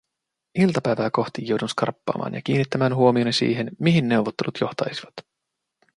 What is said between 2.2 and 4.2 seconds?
ja kiinnittämään huomioni siihen, mihin